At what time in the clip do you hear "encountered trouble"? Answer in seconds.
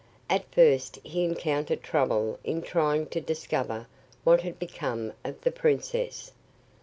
1.25-2.39